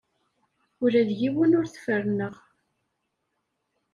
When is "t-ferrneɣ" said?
1.67-2.35